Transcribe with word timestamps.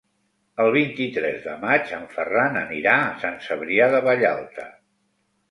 El 0.63 0.69
vint-i-tres 0.75 1.37
de 1.43 1.53
maig 1.65 1.91
en 1.97 2.07
Ferran 2.15 2.57
anirà 2.63 2.97
a 3.03 3.13
Sant 3.27 3.39
Cebrià 3.51 3.93
de 3.95 4.03
Vallalta. 4.09 4.69